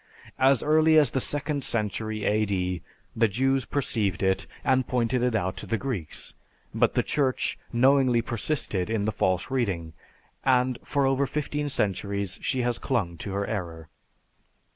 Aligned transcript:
As 0.39 0.63
early 0.63 0.97
as 0.97 1.11
the 1.11 1.21
second 1.21 1.63
century 1.63 2.23
A.D. 2.25 2.81
the 3.15 3.27
Jews 3.27 3.65
perceived 3.65 4.23
it 4.23 4.47
and 4.63 4.87
pointed 4.87 5.21
it 5.21 5.35
out 5.35 5.57
to 5.57 5.67
the 5.67 5.77
Greeks, 5.77 6.33
but 6.73 6.95
the 6.95 7.03
Church 7.03 7.55
knowingly 7.71 8.23
persisted 8.23 8.89
in 8.89 9.05
the 9.05 9.11
false 9.11 9.51
reading, 9.51 9.93
and 10.43 10.79
for 10.83 11.05
over 11.05 11.27
fifteen 11.27 11.69
centuries 11.69 12.39
she 12.41 12.63
has 12.63 12.79
clung 12.79 13.15
to 13.17 13.33
her 13.33 13.45
error." 13.45 13.89